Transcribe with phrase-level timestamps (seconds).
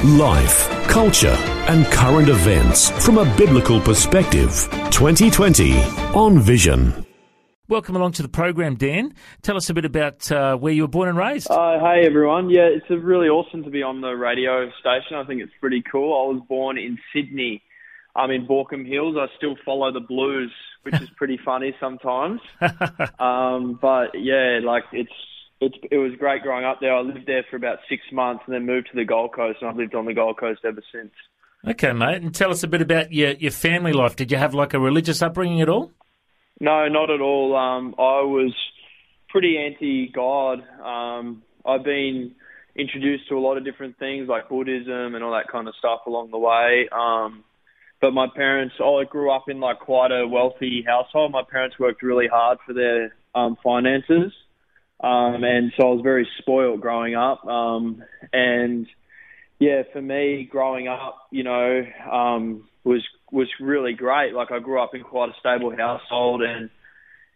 [0.00, 1.36] Life, culture,
[1.68, 4.50] and current events from a biblical perspective.
[4.90, 5.78] 2020
[6.12, 7.06] on Vision.
[7.68, 9.14] Welcome along to the program, Dan.
[9.42, 11.48] Tell us a bit about uh, where you were born and raised.
[11.48, 15.16] Uh, hey everyone, yeah, it's really awesome to be on the radio station.
[15.16, 16.12] I think it's pretty cool.
[16.12, 17.62] I was born in Sydney.
[18.16, 19.14] I'm in Baulkham Hills.
[19.16, 20.52] I still follow the Blues,
[20.82, 22.40] which is pretty funny sometimes.
[23.20, 25.12] um, but yeah, like it's
[25.62, 26.94] it's it was great growing up there.
[26.94, 29.70] I lived there for about six months and then moved to the Gold Coast, and
[29.70, 31.12] I've lived on the Gold Coast ever since.
[31.66, 34.16] Okay, mate, and tell us a bit about your your family life.
[34.16, 35.92] Did you have like a religious upbringing at all?
[36.60, 37.56] No, not at all.
[37.56, 38.54] Um, I was
[39.28, 40.62] pretty anti-God.
[40.84, 42.32] Um, I've been
[42.76, 46.00] introduced to a lot of different things like Buddhism and all that kind of stuff
[46.06, 46.88] along the way.
[46.90, 47.44] Um,
[48.00, 51.32] but my parents, oh, I grew up in like quite a wealthy household.
[51.32, 54.32] My parents worked really hard for their um, finances,
[55.02, 57.44] um, and so I was very spoiled growing up.
[57.46, 58.86] Um, and
[59.58, 64.34] yeah, for me, growing up, you know, um, was was really great.
[64.34, 66.70] Like I grew up in quite a stable household, and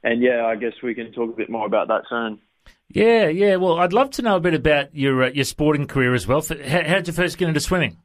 [0.03, 2.41] and yeah, I guess we can talk a bit more about that soon.
[2.89, 3.56] Yeah, yeah.
[3.56, 6.42] Well, I'd love to know a bit about your uh, your sporting career as well.
[6.42, 7.97] How, how did you first get into swimming?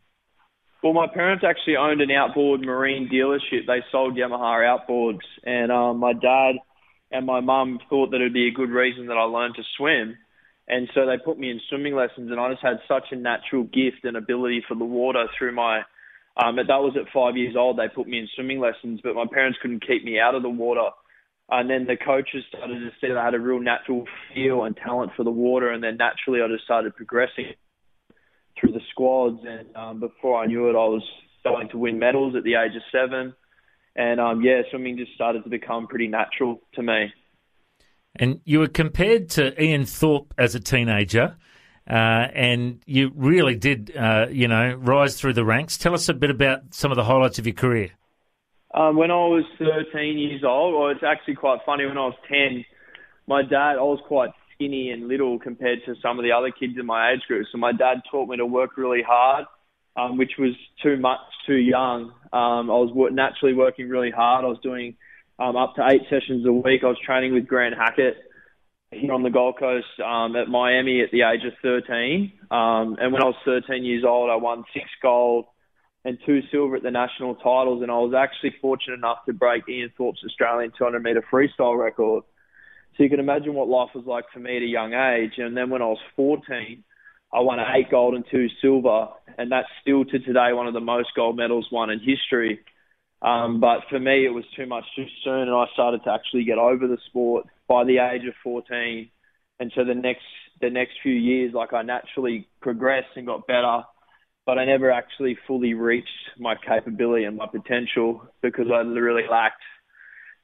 [0.83, 3.67] Well, my parents actually owned an outboard marine dealership.
[3.67, 6.55] They sold Yamaha outboards, and um, my dad
[7.11, 10.17] and my mum thought that it'd be a good reason that I learned to swim.
[10.67, 13.63] And so they put me in swimming lessons, and I just had such a natural
[13.63, 15.81] gift and ability for the water through my.
[16.41, 17.77] Um, that was at five years old.
[17.77, 20.49] They put me in swimming lessons, but my parents couldn't keep me out of the
[20.49, 20.89] water.
[21.49, 24.77] And then the coaches started to see that I had a real natural feel and
[24.77, 27.53] talent for the water, and then naturally I just started progressing
[28.57, 29.41] through the squads.
[29.45, 31.03] And um, before I knew it, I was
[31.41, 33.33] starting to win medals at the age of seven.
[33.95, 37.13] And um, yeah, swimming just started to become pretty natural to me.
[38.15, 41.37] And you were compared to Ian Thorpe as a teenager,
[41.89, 45.77] uh, and you really did, uh, you know, rise through the ranks.
[45.77, 47.91] Tell us a bit about some of the highlights of your career.
[48.73, 52.15] Um, when I was 13 years old, or it's actually quite funny, when I was
[52.29, 52.63] 10,
[53.27, 56.73] my dad, I was quite skinny and little compared to some of the other kids
[56.79, 57.47] in my age group.
[57.51, 59.45] So my dad taught me to work really hard,
[59.95, 62.13] um, which was too much too young.
[62.33, 64.45] Um, I was naturally working really hard.
[64.45, 64.95] I was doing
[65.39, 66.81] um, up to eight sessions a week.
[66.83, 68.17] I was training with Grant Hackett
[68.91, 72.31] here on the Gold Coast um, at Miami at the age of 13.
[72.51, 75.45] Um, and when I was 13 years old, I won six gold
[76.03, 77.81] and two silver at the national titles.
[77.81, 82.23] And I was actually fortunate enough to break Ian Thorpe's Australian 200 metre freestyle record.
[82.97, 85.33] So you can imagine what life was like for me at a young age.
[85.37, 86.83] And then when I was 14,
[87.33, 90.81] I won eight gold and two silver, and that's still to today one of the
[90.81, 92.59] most gold medals won in history.
[93.21, 96.43] Um, but for me, it was too much too soon, and I started to actually
[96.43, 99.09] get over the sport by the age of 14.
[99.59, 100.23] And so the next
[100.59, 103.83] the next few years, like I naturally progressed and got better,
[104.45, 109.63] but I never actually fully reached my capability and my potential because I really lacked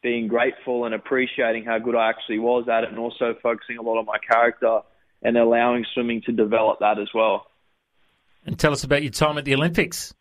[0.02, 3.82] being grateful and appreciating how good I actually was at it, and also focusing a
[3.82, 4.80] lot on my character
[5.22, 7.48] and allowing swimming to develop that as well.
[8.46, 10.14] And tell us about your time at the Olympics.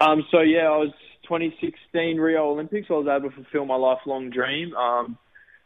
[0.00, 2.88] Um, so yeah, I was 2016 Rio Olympics.
[2.90, 4.74] I was able to fulfill my lifelong dream.
[4.74, 5.18] Um,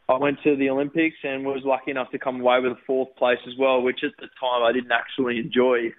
[0.09, 3.15] I went to the Olympics and was lucky enough to come away with a fourth
[3.15, 5.93] place as well, which at the time I didn't actually enjoy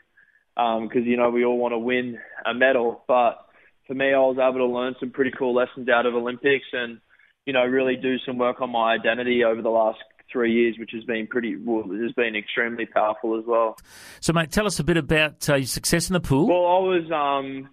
[0.54, 3.02] because um, you know we all want to win a medal.
[3.08, 3.46] But
[3.86, 7.00] for me, I was able to learn some pretty cool lessons out of Olympics and
[7.46, 9.98] you know really do some work on my identity over the last
[10.30, 13.76] three years, which has been pretty, well, has been extremely powerful as well.
[14.20, 16.46] So, mate, tell us a bit about uh, your success in the pool.
[16.48, 17.68] Well, I was um,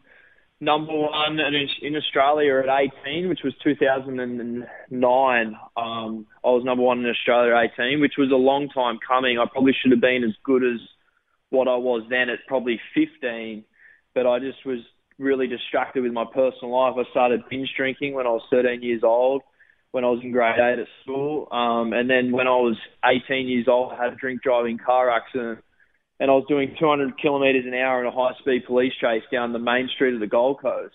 [0.59, 5.56] number one in Australia at 18, which was 2009.
[5.75, 9.39] Um, I was number one in Australia at 18, which was a long time coming.
[9.39, 10.80] I probably should have been as good as
[11.50, 13.63] what I was then at probably 15,
[14.13, 14.80] but I just was
[15.18, 16.95] really distracted with my personal life.
[16.98, 19.42] I started binge drinking when I was 13 years old
[19.91, 21.47] when I was in grade eight at school.
[21.51, 25.09] Um, and then when I was 18 years old, I had a drink driving car
[25.09, 25.59] accident.
[26.19, 29.53] And I was doing 200 kilometres an hour in a high speed police chase down
[29.53, 30.93] the main street of the Gold Coast.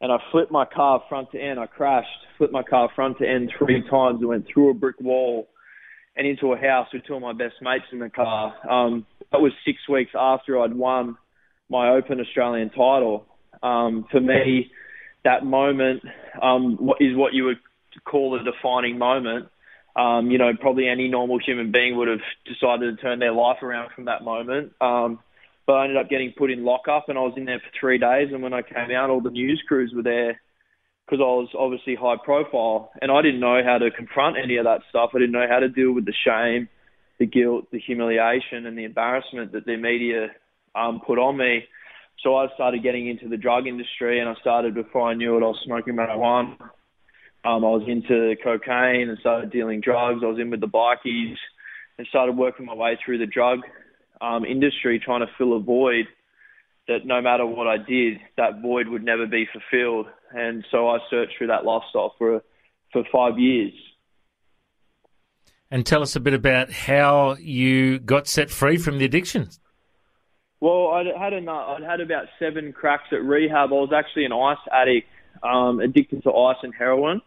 [0.00, 1.58] And I flipped my car front to end.
[1.58, 5.00] I crashed, flipped my car front to end three times and went through a brick
[5.00, 5.48] wall
[6.16, 8.54] and into a house with two of my best mates in the car.
[8.68, 11.16] Um, that was six weeks after I'd won
[11.68, 13.26] my Open Australian title.
[13.62, 14.70] Um, for me,
[15.24, 16.02] that moment
[16.42, 17.58] um, is what you would
[18.04, 19.48] call a defining moment.
[19.96, 23.62] Um, you know, probably any normal human being would have decided to turn their life
[23.62, 24.72] around from that moment.
[24.80, 25.18] Um,
[25.66, 27.98] but I ended up getting put in lockup, and I was in there for three
[27.98, 28.28] days.
[28.32, 30.40] And when I came out, all the news crews were there
[31.10, 34.64] because I was obviously high profile, and I didn't know how to confront any of
[34.64, 35.10] that stuff.
[35.14, 36.68] I didn't know how to deal with the shame,
[37.18, 40.28] the guilt, the humiliation, and the embarrassment that the media
[40.76, 41.64] um, put on me.
[42.22, 45.42] So I started getting into the drug industry, and I started before I knew it.
[45.42, 46.56] I was smoking marijuana.
[47.44, 50.20] Um, I was into cocaine and started dealing drugs.
[50.22, 51.36] I was in with the bikies
[51.96, 53.60] and started working my way through the drug
[54.20, 56.06] um, industry, trying to fill a void
[56.88, 60.06] that no matter what I did, that void would never be fulfilled.
[60.32, 62.42] And so I searched through that lifestyle for
[62.92, 63.72] for five years.
[65.70, 69.48] And tell us a bit about how you got set free from the addiction.
[70.60, 73.70] Well, I'd had a, I'd had about seven cracks at rehab.
[73.70, 75.08] I was actually an ice addict,
[75.42, 77.22] um, addicted to ice and heroin,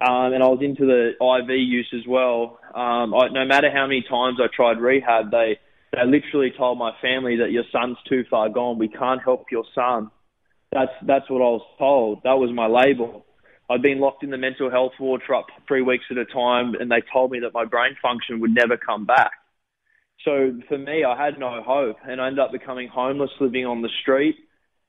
[0.00, 2.58] um, and I was into the IV use as well.
[2.74, 5.58] Um, I, no matter how many times I tried rehab, they
[5.92, 8.78] they literally told my family that your son's too far gone.
[8.78, 10.10] We can't help your son.
[10.72, 12.22] That's that's what I was told.
[12.24, 13.26] That was my label.
[13.68, 16.24] I'd been locked in the mental health ward for up to three weeks at a
[16.24, 19.30] time, and they told me that my brain function would never come back.
[20.24, 23.82] So for me, I had no hope, and I ended up becoming homeless, living on
[23.82, 24.36] the street.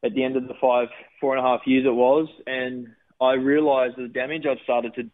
[0.04, 0.88] At the end of the five,
[1.20, 2.88] four and a half years it was, and
[3.22, 5.10] I realised the damage I'd started to do,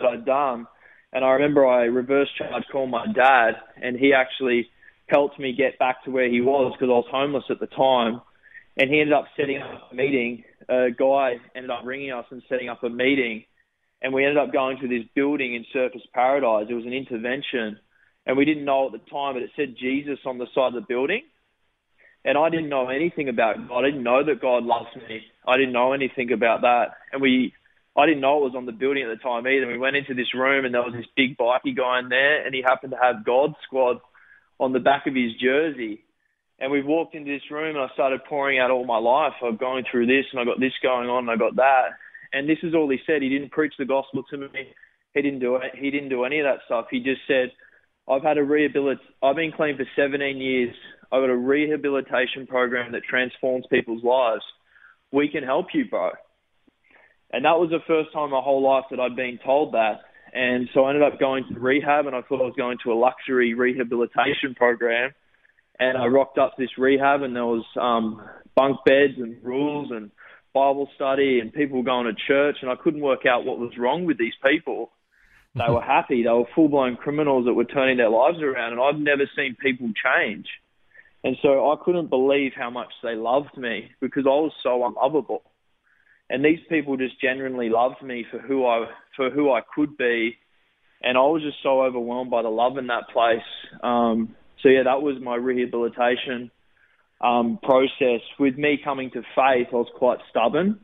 [0.00, 0.66] that I'd done.
[1.12, 4.68] And I remember I reverse charge called my dad, and he actually
[5.06, 8.20] helped me get back to where he was because I was homeless at the time.
[8.76, 10.42] And he ended up setting up a meeting.
[10.68, 13.44] A guy ended up ringing us and setting up a meeting.
[14.02, 16.66] And we ended up going to this building in Surfers Paradise.
[16.68, 17.78] It was an intervention.
[18.26, 20.74] And we didn't know at the time, but it said Jesus on the side of
[20.74, 21.22] the building.
[22.24, 23.78] And I didn't know anything about God.
[23.78, 25.20] I didn't know that God loves me.
[25.46, 26.96] I didn't know anything about that.
[27.12, 27.52] And we,
[27.96, 29.66] I didn't know it was on the building at the time either.
[29.66, 32.54] We went into this room and there was this big bikie guy in there and
[32.54, 33.98] he happened to have God Squad
[34.58, 36.02] on the back of his jersey.
[36.58, 39.34] And we walked into this room and I started pouring out all my life.
[39.42, 41.90] I'm going through this and I got this going on and I got that.
[42.32, 43.22] And this is all he said.
[43.22, 44.72] He didn't preach the gospel to me.
[45.14, 45.72] He didn't do it.
[45.78, 46.86] He didn't do any of that stuff.
[46.90, 47.52] He just said,
[48.08, 48.98] I've had a rehabilit.
[49.22, 50.74] I've been clean for 17 years.
[51.14, 54.42] I've got a rehabilitation program that transforms people's lives.
[55.12, 56.10] We can help you, bro.
[57.32, 60.00] And that was the first time in my whole life that I'd been told that.
[60.32, 62.92] And so I ended up going to rehab, and I thought I was going to
[62.92, 65.12] a luxury rehabilitation program.
[65.78, 68.20] And I rocked up to this rehab, and there was um,
[68.56, 70.10] bunk beds and rules and
[70.52, 74.04] Bible study, and people going to church, and I couldn't work out what was wrong
[74.04, 74.90] with these people.
[75.54, 76.24] They were happy.
[76.24, 79.56] They were full blown criminals that were turning their lives around, and I've never seen
[79.62, 80.46] people change.
[81.24, 85.42] And so I couldn't believe how much they loved me because I was so unlovable
[86.30, 88.86] and these people just genuinely loved me for who I
[89.16, 90.36] for who I could be,
[91.02, 93.44] and I was just so overwhelmed by the love in that place.
[93.82, 96.50] Um, so yeah, that was my rehabilitation
[97.20, 98.20] um, process.
[98.38, 100.80] With me coming to faith, I was quite stubborn.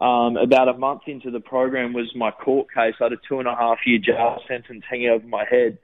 [0.00, 2.94] Um, about a month into the program was my court case.
[3.00, 5.78] I had a two and a half year jail sentence hanging over my head,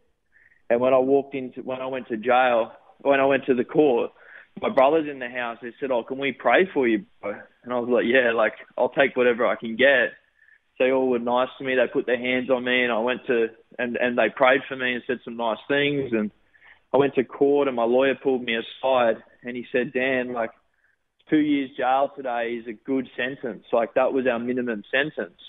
[0.69, 2.73] and when I walked into when I went to jail,
[3.03, 4.13] when I went to the court,
[4.61, 5.59] my brother's in the house.
[5.63, 8.91] They said, "Oh, can we pray for you?" And I was like, "Yeah, like I'll
[8.91, 10.13] take whatever I can get."
[10.77, 11.75] So they all were nice to me.
[11.75, 13.49] They put their hands on me, and I went to
[13.79, 16.13] and and they prayed for me and said some nice things.
[16.13, 16.31] And
[16.93, 20.51] I went to court, and my lawyer pulled me aside, and he said, "Dan, like
[21.29, 23.65] two years jail today is a good sentence.
[23.73, 25.41] Like that was our minimum sentence."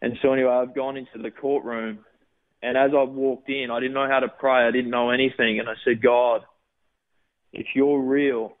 [0.00, 2.04] And so anyway, I've gone into the courtroom,
[2.62, 4.66] and as I walked in, I didn't know how to pray.
[4.66, 6.44] I didn't know anything, and I said, "God."
[7.52, 8.56] If you're real,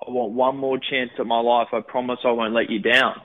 [0.00, 1.68] I want one more chance at my life.
[1.72, 3.20] I promise I won't let you down.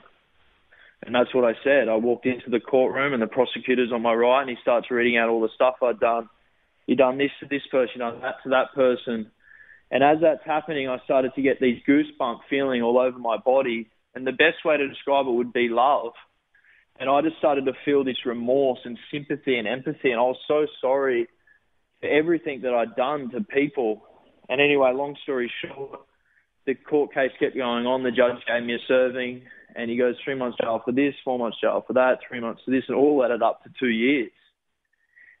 [1.02, 1.88] And that's what I said.
[1.88, 5.16] I walked into the courtroom and the prosecutor's on my right and he starts reading
[5.16, 6.28] out all the stuff I'd done.
[6.86, 9.30] You done this to this person, you done that to that person.
[9.90, 13.90] And as that's happening, I started to get these goosebump feeling all over my body.
[14.14, 16.12] And the best way to describe it would be love.
[16.98, 20.10] And I just started to feel this remorse and sympathy and empathy.
[20.10, 21.28] And I was so sorry
[22.00, 24.02] for everything that I'd done to people
[24.50, 26.00] and anyway, long story short,
[26.66, 28.02] the court case kept going on.
[28.02, 29.42] The judge gave me a serving,
[29.76, 32.60] and he goes three months jail for this, four months jail for that, three months
[32.64, 34.32] for this, and all added up to two years.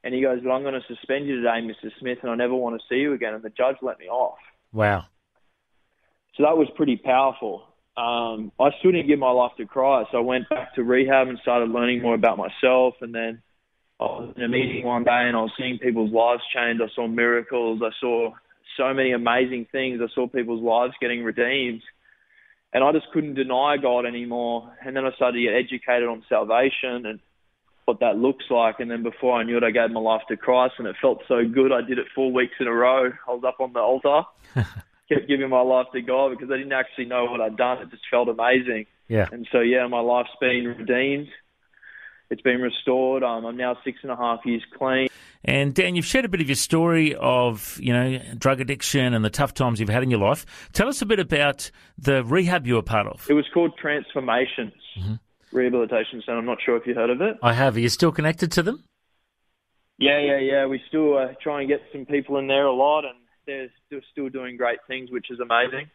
[0.04, 1.90] And he goes, "But I'm going to suspend you today, Mr.
[1.98, 4.38] Smith, and I never want to see you again." And the judge let me off.
[4.72, 5.04] Wow.
[6.36, 7.64] So that was pretty powerful.
[7.96, 10.10] Um, I still didn't give my life to Christ.
[10.14, 13.42] I went back to rehab and started learning more about myself, and then
[13.98, 16.80] I was in a meeting one day and I was seeing people's lives change.
[16.80, 17.82] I saw miracles.
[17.84, 18.32] I saw
[18.76, 20.00] so many amazing things.
[20.02, 21.82] I saw people's lives getting redeemed.
[22.72, 24.72] and I just couldn't deny God anymore.
[24.84, 27.20] And then I started to get educated on salvation and
[27.84, 28.78] what that looks like.
[28.78, 31.22] And then before I knew it, I gave my life to Christ, and it felt
[31.26, 31.72] so good.
[31.72, 33.10] I did it four weeks in a row.
[33.28, 34.22] I was up on the altar,
[35.08, 37.78] kept giving my life to God because I didn't actually know what I'd done.
[37.82, 38.86] It just felt amazing.
[39.08, 39.26] Yeah.
[39.32, 41.28] And so, yeah, my life's been redeemed.
[42.30, 43.24] It's been restored.
[43.24, 45.08] Um, I'm now six and a half years clean.
[45.44, 49.24] And Dan, you've shared a bit of your story of you know drug addiction and
[49.24, 50.44] the tough times you've had in your life.
[50.72, 53.26] Tell us a bit about the rehab you were part of.
[53.28, 55.14] It was called Transformations mm-hmm.
[55.52, 56.38] Rehabilitation Centre.
[56.38, 57.38] I'm not sure if you heard of it.
[57.42, 57.76] I have.
[57.76, 58.84] Are you still connected to them?
[59.98, 60.66] Yeah, yeah, yeah.
[60.66, 64.00] We still uh, try and get some people in there a lot, and they're still,
[64.12, 65.90] still doing great things, which is amazing.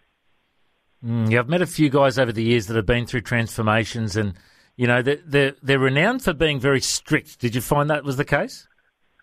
[1.04, 4.16] Mm, yeah, I've met a few guys over the years that have been through transformations,
[4.16, 4.34] and
[4.75, 7.40] you know they're, they're, they're renowned for being very strict.
[7.40, 8.68] Did you find that was the case?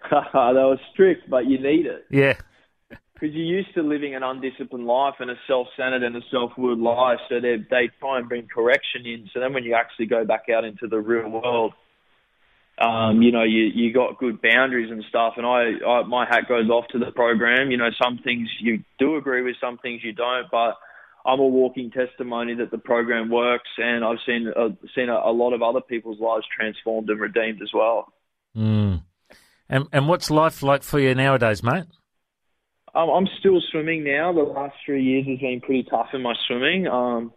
[0.10, 2.06] they were strict, but you need it.
[2.10, 2.34] Yeah.
[2.88, 7.18] Because you're used to living an undisciplined life and a self-centered and a self-willed life,
[7.28, 9.30] so they they try and bring correction in.
[9.32, 11.72] So then when you actually go back out into the real world,
[12.78, 15.34] um, you know, you you got good boundaries and stuff.
[15.36, 17.70] And I, I my hat goes off to the program.
[17.70, 20.74] You know, some things you do agree with, some things you don't, but
[21.24, 25.32] I'm a walking testimony that the program works, and I've seen uh, seen a, a,
[25.32, 28.12] lot of other people's lives transformed and redeemed as well.
[28.56, 29.02] Mm.
[29.72, 31.86] And and what's life like for you nowadays, mate?
[32.94, 34.30] Um, I'm still swimming now.
[34.34, 36.86] The last three years has been pretty tough in my swimming.
[36.86, 37.32] Um,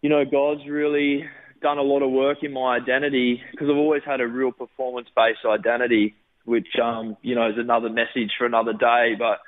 [0.00, 1.26] you know, God's really
[1.60, 5.44] done a lot of work in my identity because I've always had a real performance-based
[5.44, 6.14] identity,
[6.46, 9.12] which um, you know is another message for another day.
[9.18, 9.40] But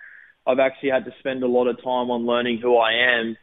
[0.47, 3.39] I've actually had to spend a lot of time on learning who I am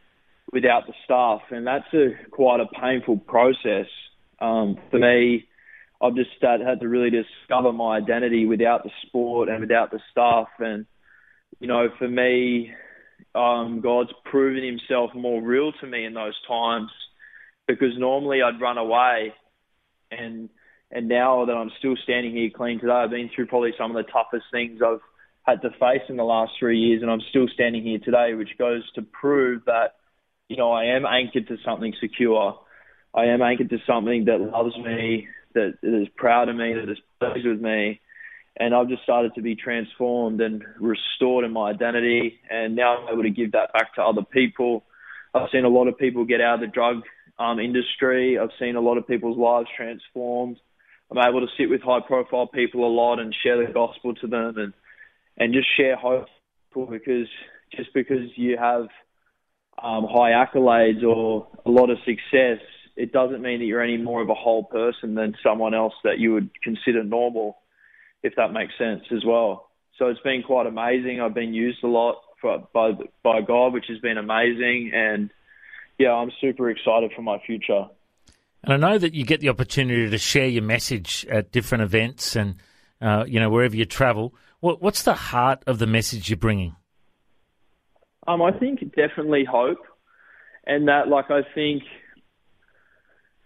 [0.51, 3.87] without the stuff, and that's a quite a painful process
[4.39, 5.47] um, for me.
[6.03, 10.01] I've just started, had to really discover my identity without the sport and without the
[10.11, 10.49] stuff.
[10.59, 10.85] And,
[11.59, 12.71] you know, for me,
[13.33, 16.89] um, God's proven himself more real to me in those times
[17.67, 19.33] because normally I'd run away.
[20.11, 20.49] And,
[20.91, 24.05] and now that I'm still standing here clean today, I've been through probably some of
[24.05, 24.99] the toughest things I've
[25.43, 27.01] had to face in the last three years.
[27.01, 29.95] And I'm still standing here today, which goes to prove that,
[30.49, 32.59] you know, I am anchored to something secure.
[33.15, 36.97] I am anchored to something that loves me, that is proud of me, that is
[37.19, 37.99] pleased with me.
[38.57, 42.39] And I've just started to be transformed and restored in my identity.
[42.49, 44.83] And now I'm able to give that back to other people.
[45.33, 47.01] I've seen a lot of people get out of the drug
[47.39, 48.37] um, industry.
[48.37, 50.57] I've seen a lot of people's lives transformed.
[51.09, 54.27] I'm able to sit with high profile people a lot and share the gospel to
[54.27, 54.73] them and,
[55.37, 56.27] and just share hope
[56.73, 57.27] because
[57.75, 58.87] just because you have
[59.81, 62.59] um, high accolades or a lot of success
[62.95, 66.19] it doesn't mean that you're any more of a whole person than someone else that
[66.19, 67.57] you would consider normal,
[68.21, 69.69] if that makes sense as well.
[69.97, 71.21] So it's been quite amazing.
[71.21, 72.91] I've been used a lot for, by
[73.23, 75.29] by God, which has been amazing, and
[75.97, 77.85] yeah, I'm super excited for my future.
[78.63, 82.35] And I know that you get the opportunity to share your message at different events
[82.35, 82.55] and
[83.01, 84.33] uh, you know wherever you travel.
[84.59, 86.75] What, what's the heart of the message you're bringing?
[88.25, 89.79] Um, I think definitely hope,
[90.65, 91.83] and that like I think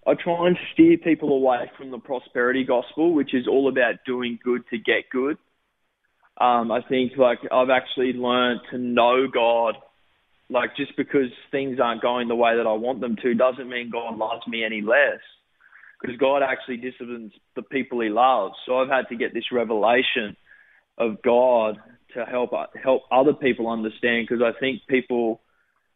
[0.08, 4.40] I try and steer people away from the prosperity gospel, which is all about doing
[4.42, 5.38] good to get good.
[6.40, 9.76] Um, I think like I've actually learned to know God.
[10.50, 13.92] Like just because things aren't going the way that I want them to doesn't mean
[13.92, 15.20] God loves me any less.
[16.00, 18.54] Because God actually disciplines the people He loves.
[18.66, 20.38] So I've had to get this revelation
[20.98, 21.80] of God
[22.16, 24.26] to help help other people understand.
[24.30, 25.42] Because I think people,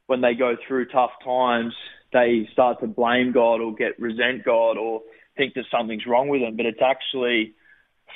[0.08, 1.74] when they go through tough times,
[2.14, 5.02] they start to blame God or get resent God or
[5.38, 6.58] think that something's wrong with them.
[6.58, 7.54] But it's actually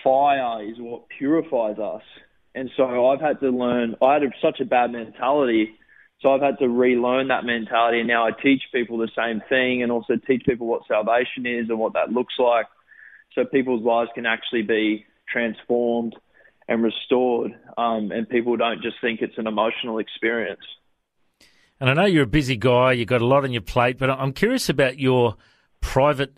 [0.04, 2.04] fire is what purifies us.
[2.54, 3.96] And so I've had to learn.
[4.02, 5.74] I had such a bad mentality,
[6.22, 8.00] so I've had to relearn that mentality.
[8.00, 11.70] And now I teach people the same thing, and also teach people what salvation is
[11.70, 12.68] and what that looks like,
[13.34, 16.16] so people's lives can actually be transformed
[16.68, 20.64] and restored, um, and people don't just think it's an emotional experience.
[21.80, 24.10] And I know you're a busy guy, you've got a lot on your plate, but
[24.10, 25.36] I'm curious about your
[25.82, 26.38] private,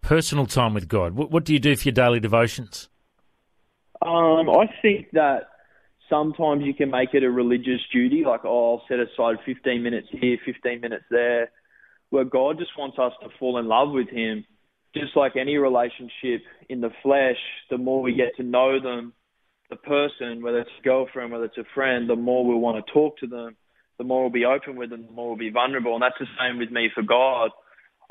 [0.00, 1.14] personal time with God.
[1.14, 2.88] What, what do you do for your daily devotions?
[4.02, 5.48] Um, I think that
[6.10, 10.08] sometimes you can make it a religious duty, like, oh, I'll set aside 15 minutes
[10.10, 11.50] here, 15 minutes there,
[12.10, 14.44] where God just wants us to fall in love with Him.
[14.92, 17.38] Just like any relationship in the flesh,
[17.70, 19.12] the more we get to know them,
[19.70, 22.92] the person, whether it's a girlfriend, whether it's a friend, the more we want to
[22.92, 23.56] talk to them
[23.98, 25.94] the more we'll be open with them, the more we'll be vulnerable.
[25.94, 27.50] And that's the same with me for God.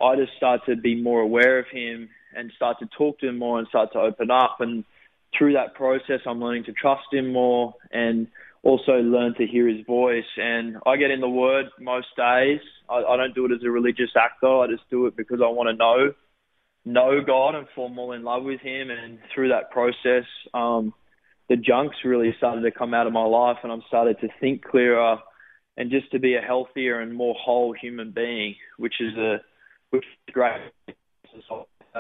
[0.02, 3.38] I just start to be more aware of Him and start to talk to Him
[3.38, 4.58] more and start to open up.
[4.60, 4.84] And
[5.38, 7.76] through that process, I'm learning to trust Him more.
[7.92, 8.28] And
[8.64, 10.24] also learn to hear his voice.
[10.38, 12.62] And I get in the Word most days.
[12.90, 14.64] I, I don't do it as a religious act, though.
[14.64, 16.14] I just do it because I want to know
[16.86, 18.90] know God and fall more in love with Him.
[18.90, 20.94] And through that process, um,
[21.50, 24.64] the junks really started to come out of my life, and I'm started to think
[24.64, 25.18] clearer
[25.78, 29.42] and just to be a healthier and more whole human being, which is a
[29.90, 30.62] which is great.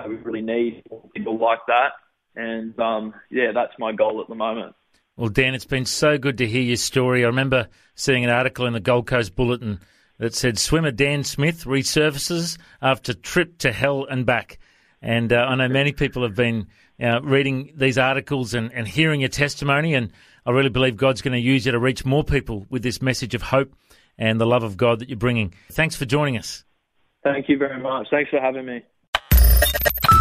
[0.07, 0.83] We really need
[1.15, 1.91] people like that,
[2.35, 4.75] and um, yeah, that's my goal at the moment.
[5.15, 7.23] Well, Dan, it's been so good to hear your story.
[7.23, 9.79] I remember seeing an article in the Gold Coast Bulletin
[10.17, 14.57] that said swimmer Dan Smith resurfaces after trip to hell and back.
[15.03, 16.67] And uh, I know many people have been
[16.99, 20.11] uh, reading these articles and, and hearing your testimony, and
[20.45, 23.33] I really believe God's going to use you to reach more people with this message
[23.33, 23.73] of hope
[24.17, 25.53] and the love of God that you're bringing.
[25.71, 26.63] Thanks for joining us.
[27.23, 28.07] Thank you very much.
[28.11, 28.83] Thanks for having me.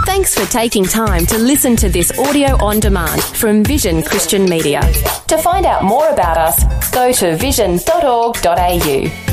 [0.04, 4.80] Thanks for taking time to listen to this audio on demand from Vision Christian Media.
[5.28, 9.31] To find out more about us, go to vision.org.au.